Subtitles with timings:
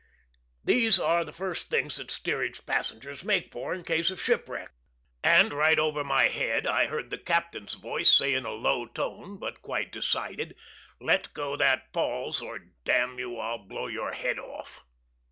[0.63, 4.71] These are the first things that steerage passengers make for in case of shipwreck,
[5.23, 9.37] and right over my head I heard the captain's voice say in a low tone,
[9.37, 10.55] but quite decided:
[10.99, 14.83] "Let go that falls, or, damn you, I'll blow your head off!"